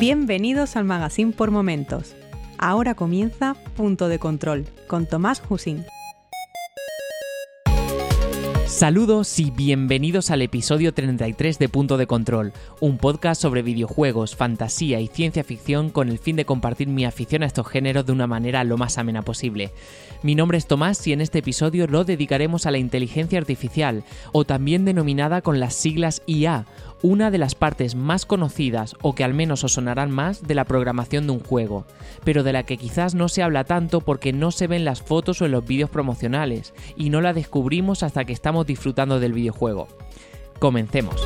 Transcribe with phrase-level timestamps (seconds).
[0.00, 2.16] Bienvenidos al Magazine por Momentos.
[2.56, 5.84] Ahora comienza Punto de Control con Tomás Husín.
[8.66, 15.00] Saludos y bienvenidos al episodio 33 de Punto de Control, un podcast sobre videojuegos, fantasía
[15.00, 18.26] y ciencia ficción con el fin de compartir mi afición a estos géneros de una
[18.26, 19.72] manera lo más amena posible.
[20.22, 24.44] Mi nombre es Tomás y en este episodio lo dedicaremos a la inteligencia artificial, o
[24.44, 26.64] también denominada con las siglas IA,
[27.02, 30.64] una de las partes más conocidas o que al menos os sonarán más de la
[30.64, 31.86] programación de un juego,
[32.24, 35.40] pero de la que quizás no se habla tanto porque no se ven las fotos
[35.40, 39.88] o en los vídeos promocionales y no la descubrimos hasta que estamos disfrutando del videojuego.
[40.58, 41.16] Comencemos.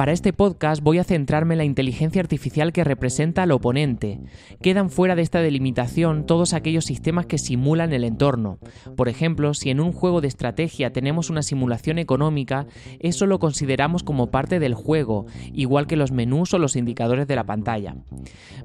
[0.00, 4.18] Para este podcast voy a centrarme en la inteligencia artificial que representa al oponente.
[4.62, 8.60] Quedan fuera de esta delimitación todos aquellos sistemas que simulan el entorno.
[8.96, 12.66] Por ejemplo, si en un juego de estrategia tenemos una simulación económica,
[12.98, 17.36] eso lo consideramos como parte del juego, igual que los menús o los indicadores de
[17.36, 17.96] la pantalla.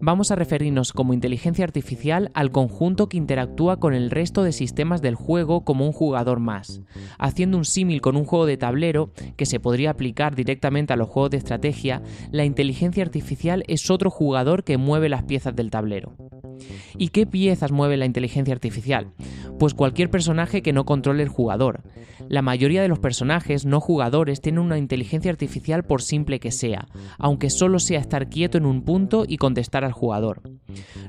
[0.00, 5.02] Vamos a referirnos como inteligencia artificial al conjunto que interactúa con el resto de sistemas
[5.02, 6.80] del juego como un jugador más,
[7.18, 11.08] haciendo un símil con un juego de tablero que se podría aplicar directamente a los
[11.08, 16.16] juegos de estrategia, la inteligencia artificial es otro jugador que mueve las piezas del tablero.
[16.98, 19.12] ¿Y qué piezas mueve la inteligencia artificial?
[19.58, 21.82] Pues cualquier personaje que no controle el jugador.
[22.28, 26.86] La mayoría de los personajes no jugadores tienen una inteligencia artificial por simple que sea,
[27.18, 30.42] aunque solo sea estar quieto en un punto y contestar al jugador.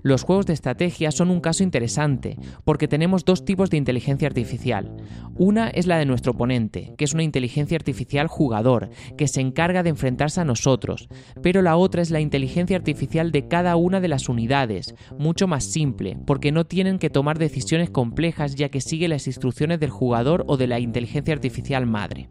[0.04, 4.96] Los juegos de estrategia son un caso interesante, porque tenemos dos tipos de inteligencia artificial.
[5.36, 9.84] Una es la de nuestro oponente, que es una inteligencia artificial jugador, que se encarga
[9.84, 11.10] de enfrentarse a nosotros,
[11.42, 15.64] pero la otra es la inteligencia artificial de cada una de las unidades, mucho más
[15.66, 20.44] simple, porque no tienen que tomar decisiones complejas ya que sigue las instrucciones del jugador
[20.48, 22.30] o de la inteligencia artificial madre.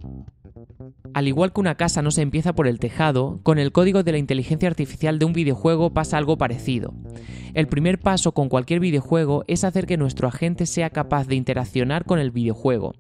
[1.15, 4.11] Al igual que una casa no se empieza por el tejado, con el código de
[4.11, 6.93] la inteligencia artificial de un videojuego pasa algo parecido.
[7.55, 12.05] El primer paso con cualquier videojuego es hacer que nuestro agente sea capaz de interaccionar
[12.05, 12.97] con el videojuego.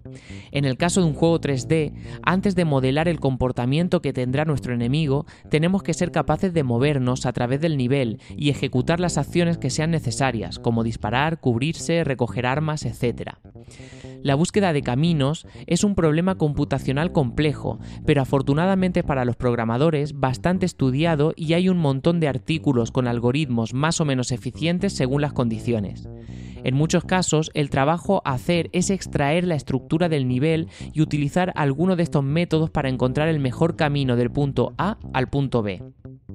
[0.53, 1.93] En el caso de un juego 3D,
[2.23, 7.27] antes de modelar el comportamiento que tendrá nuestro enemigo, tenemos que ser capaces de movernos
[7.27, 12.47] a través del nivel y ejecutar las acciones que sean necesarias, como disparar, cubrirse, recoger
[12.47, 13.33] armas, etc.
[14.23, 20.67] La búsqueda de caminos es un problema computacional complejo, pero afortunadamente para los programadores bastante
[20.67, 25.33] estudiado y hay un montón de artículos con algoritmos más o menos eficientes según las
[25.33, 26.09] condiciones.
[26.65, 31.53] En muchos casos, el trabajo a hacer es extraer la estructura del nivel y utilizar
[31.57, 35.83] alguno de estos métodos para encontrar el mejor camino del punto A al punto B.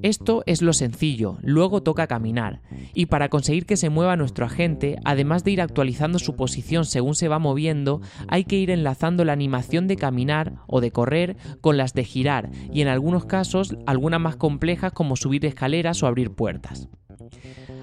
[0.02, 2.62] Esto es lo sencillo, luego toca caminar,
[2.94, 7.16] y para conseguir que se mueva nuestro agente, además de ir actualizando su posición según
[7.16, 11.78] se va moviendo, hay que ir enlazando la animación de caminar o de correr con
[11.78, 16.31] las de girar, y en algunos casos algunas más complejas como subir escaleras o abrir
[16.31, 16.88] puertas.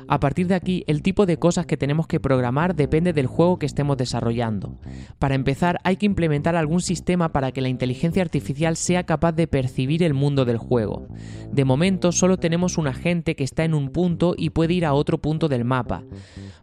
[0.09, 3.59] A partir de aquí, el tipo de cosas que tenemos que programar depende del juego
[3.59, 4.79] que estemos desarrollando.
[5.19, 9.49] Para empezar, hay que implementar algún sistema para que la inteligencia artificial sea capaz de
[9.49, 11.09] percibir el mundo del juego.
[11.51, 14.95] De momento, solo tenemos un agente que está en un punto y puede ir a
[14.95, 16.05] otro punto del mapa.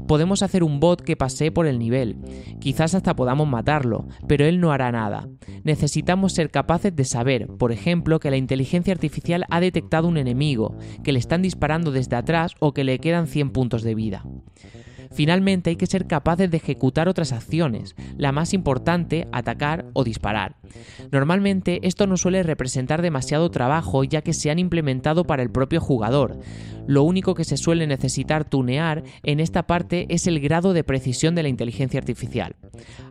[0.07, 2.17] Podemos hacer un bot que pase por el nivel.
[2.59, 5.27] Quizás hasta podamos matarlo, pero él no hará nada.
[5.63, 10.75] Necesitamos ser capaces de saber, por ejemplo, que la inteligencia artificial ha detectado un enemigo,
[11.03, 14.23] que le están disparando desde atrás o que le quedan 100 puntos de vida.
[15.13, 20.55] Finalmente hay que ser capaces de ejecutar otras acciones, la más importante, atacar o disparar.
[21.11, 25.81] Normalmente esto no suele representar demasiado trabajo ya que se han implementado para el propio
[25.81, 26.39] jugador.
[26.85, 31.33] Lo único que se suele necesitar tunear en esta parte es el grado de precisión
[31.33, 32.55] de la inteligencia artificial.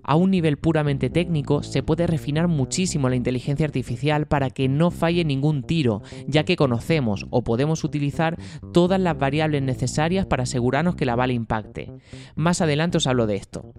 [0.03, 4.91] A un nivel puramente técnico se puede refinar muchísimo la inteligencia artificial para que no
[4.91, 8.37] falle ningún tiro, ya que conocemos o podemos utilizar
[8.73, 11.92] todas las variables necesarias para asegurarnos que la bala impacte.
[12.35, 13.73] Más adelante os hablo de esto.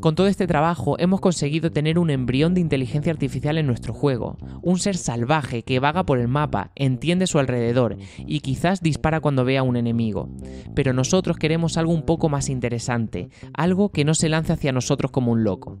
[0.00, 4.36] Con todo este trabajo hemos conseguido tener un embrión de inteligencia artificial en nuestro juego,
[4.62, 9.44] un ser salvaje que vaga por el mapa, entiende su alrededor y quizás dispara cuando
[9.44, 10.28] vea a un enemigo.
[10.74, 15.10] Pero nosotros queremos algo un poco más interesante, algo que no se lance hacia nosotros
[15.10, 15.80] como un loco.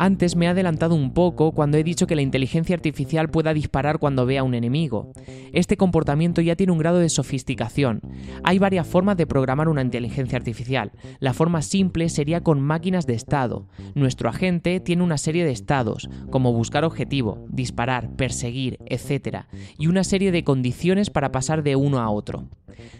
[0.00, 3.98] Antes me he adelantado un poco cuando he dicho que la inteligencia artificial pueda disparar
[3.98, 5.12] cuando vea a un enemigo.
[5.52, 8.00] Este comportamiento ya tiene un grado de sofisticación.
[8.44, 10.92] Hay varias formas de programar una inteligencia artificial.
[11.18, 13.66] La forma simple sería con máquinas de estado.
[13.96, 19.46] Nuestro agente tiene una serie de estados, como buscar objetivo, disparar, perseguir, etc.
[19.78, 22.46] y una serie de condiciones para pasar de uno a otro.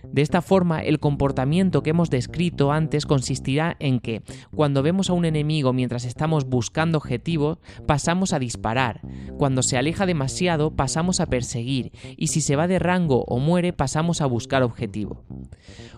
[0.03, 4.23] De esta forma, el comportamiento que hemos descrito antes consistirá en que,
[4.55, 9.03] cuando vemos a un enemigo mientras estamos buscando objetivos, pasamos a disparar.
[9.37, 11.93] Cuando se aleja demasiado, pasamos a perseguir.
[12.17, 15.25] Y si se va de rango o muere, pasamos a buscar objetivo.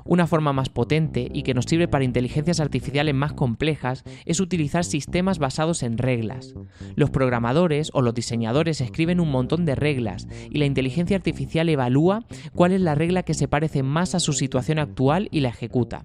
[0.04, 4.84] Una forma más potente y que nos sirve para inteligencias artificiales más complejas es utilizar
[4.84, 6.54] sistemas basados en reglas.
[6.96, 12.24] Los programadores o los diseñadores escriben un montón de reglas y la inteligencia artificial evalúa
[12.54, 16.02] cuál es la regla que se parece más a su situación actual y la ejecuta.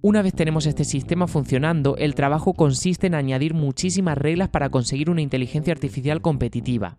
[0.00, 5.10] Una vez tenemos este sistema funcionando, el trabajo consiste en añadir muchísimas reglas para conseguir
[5.10, 6.96] una inteligencia artificial competitiva.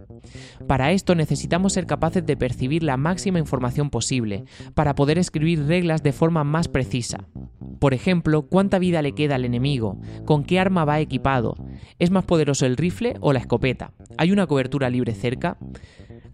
[0.68, 4.44] Para esto necesitamos ser capaces de percibir la máxima información posible,
[4.74, 7.26] para poder escribir reglas de forma más precisa.
[7.80, 11.56] Por ejemplo, cuánta vida le queda al enemigo, con qué arma va equipado,
[12.00, 15.58] es más poderoso el rifle o la escopeta, hay una cobertura libre cerca.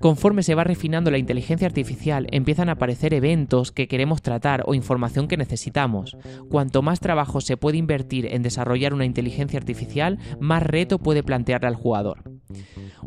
[0.05, 4.75] Conforme se va refinando la inteligencia artificial, empiezan a aparecer eventos que queremos tratar o
[4.75, 6.15] información que necesitamos.
[6.47, 11.69] Cuanto más trabajo se puede invertir en desarrollar una inteligencia artificial, más reto puede plantearle
[11.69, 12.34] al jugador.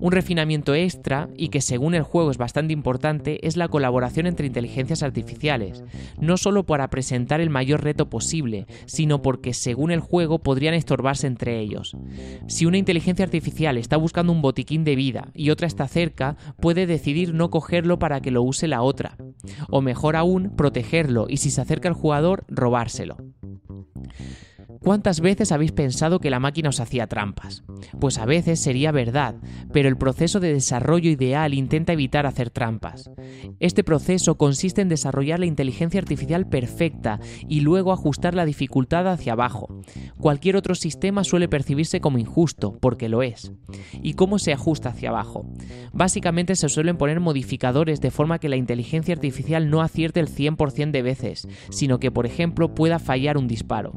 [0.00, 4.46] Un refinamiento extra, y que según el juego es bastante importante, es la colaboración entre
[4.46, 5.82] inteligencias artificiales,
[6.20, 11.26] no solo para presentar el mayor reto posible, sino porque según el juego podrían estorbarse
[11.26, 11.96] entre ellos.
[12.46, 16.86] Si una inteligencia artificial está buscando un botiquín de vida y otra está cerca, puede
[16.86, 19.16] decidir no cogerlo para que lo use la otra,
[19.68, 23.16] o mejor aún, protegerlo y si se acerca al jugador, robárselo.
[24.80, 27.64] ¿Cuántas veces habéis pensado que la máquina os hacía trampas?
[28.00, 29.36] Pues a veces sería verdad,
[29.72, 33.10] pero el proceso de desarrollo ideal intenta evitar hacer trampas.
[33.60, 39.32] Este proceso consiste en desarrollar la inteligencia artificial perfecta y luego ajustar la dificultad hacia
[39.32, 39.68] abajo.
[40.18, 43.52] Cualquier otro sistema suele percibirse como injusto, porque lo es.
[44.02, 45.46] ¿Y cómo se ajusta hacia abajo?
[45.92, 50.90] Básicamente se suelen poner modificadores de forma que la inteligencia artificial no acierte el 100%
[50.90, 53.92] de veces, sino que por ejemplo pueda fallar un disparo.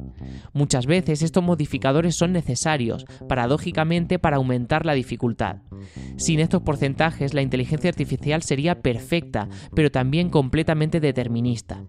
[0.85, 5.57] Veces estos modificadores son necesarios, paradójicamente, para aumentar la dificultad.
[6.17, 11.83] Sin estos porcentajes, la inteligencia artificial sería perfecta, pero también completamente determinista.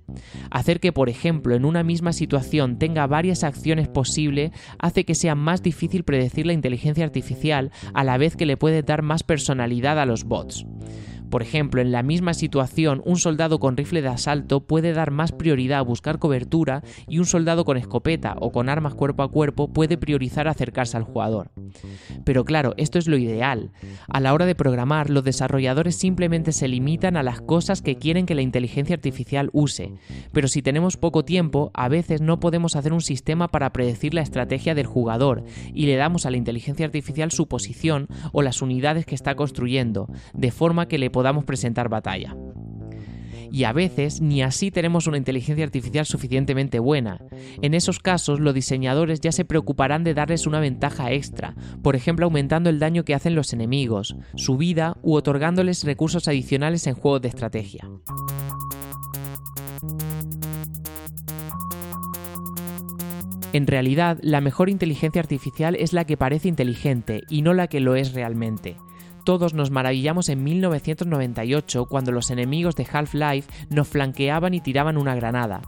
[0.50, 5.34] Hacer que, por ejemplo, en una misma situación tenga varias acciones posibles hace que sea
[5.34, 9.98] más difícil predecir la inteligencia artificial a la vez que le puede dar más personalidad
[9.98, 10.66] a los bots.
[11.32, 15.32] Por ejemplo, en la misma situación, un soldado con rifle de asalto puede dar más
[15.32, 19.72] prioridad a buscar cobertura y un soldado con escopeta o con armas cuerpo a cuerpo
[19.72, 21.50] puede priorizar acercarse al jugador.
[22.26, 23.72] Pero claro, esto es lo ideal.
[24.08, 28.26] A la hora de programar, los desarrolladores simplemente se limitan a las cosas que quieren
[28.26, 29.94] que la inteligencia artificial use.
[30.32, 34.20] Pero si tenemos poco tiempo, a veces no podemos hacer un sistema para predecir la
[34.20, 39.06] estrategia del jugador y le damos a la inteligencia artificial su posición o las unidades
[39.06, 42.34] que está construyendo, de forma que le podamos podamos presentar batalla.
[43.52, 47.20] Y a veces ni así tenemos una inteligencia artificial suficientemente buena.
[47.60, 52.26] En esos casos los diseñadores ya se preocuparán de darles una ventaja extra, por ejemplo
[52.26, 57.22] aumentando el daño que hacen los enemigos, su vida u otorgándoles recursos adicionales en juegos
[57.22, 57.88] de estrategia.
[63.52, 67.78] En realidad, la mejor inteligencia artificial es la que parece inteligente y no la que
[67.78, 68.76] lo es realmente.
[69.24, 75.14] Todos nos maravillamos en 1998 cuando los enemigos de Half-Life nos flanqueaban y tiraban una
[75.14, 75.62] granada.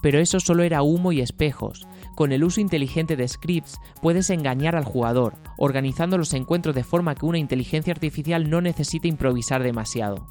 [0.00, 1.86] Pero eso solo era humo y espejos.
[2.14, 7.14] Con el uso inteligente de scripts puedes engañar al jugador, organizando los encuentros de forma
[7.14, 10.26] que una inteligencia artificial no necesite improvisar demasiado.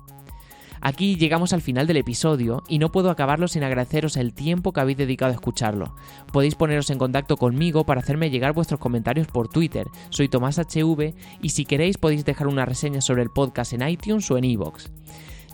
[0.86, 4.82] Aquí llegamos al final del episodio y no puedo acabarlo sin agradeceros el tiempo que
[4.82, 5.96] habéis dedicado a escucharlo.
[6.34, 9.88] Podéis poneros en contacto conmigo para hacerme llegar vuestros comentarios por Twitter.
[10.10, 14.30] Soy Tomás HV y si queréis podéis dejar una reseña sobre el podcast en iTunes
[14.30, 14.88] o en iVoox.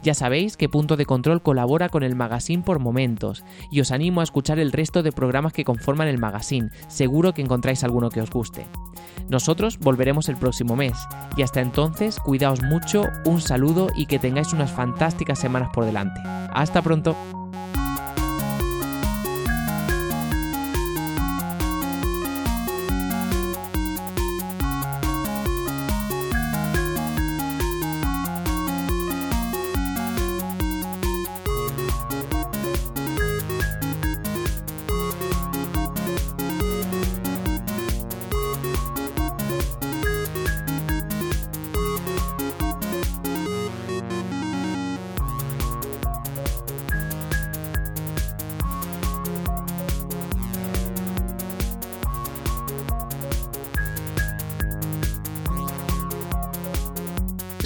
[0.02, 4.22] Ya sabéis que Punto de Control colabora con el magazine por momentos y os animo
[4.22, 8.22] a escuchar el resto de programas que conforman el magazine, seguro que encontráis alguno que
[8.22, 8.66] os guste.
[9.30, 10.98] Nosotros volveremos el próximo mes
[11.36, 16.20] y hasta entonces cuidaos mucho, un saludo y que tengáis unas fantásticas semanas por delante.
[16.52, 17.16] Hasta pronto.